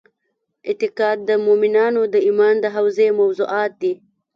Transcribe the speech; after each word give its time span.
اعتقاد 0.67 1.17
د 1.29 1.31
مومنانو 1.45 2.01
د 2.13 2.15
ایمان 2.27 2.55
د 2.61 2.65
حوزې 2.75 3.07
موضوعات 3.21 3.71
دي. 3.81 3.93